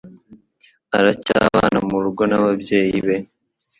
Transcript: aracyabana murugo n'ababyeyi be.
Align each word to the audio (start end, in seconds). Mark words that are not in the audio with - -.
aracyabana 0.97 1.79
murugo 1.89 2.21
n'ababyeyi 2.27 2.99
be. 3.05 3.15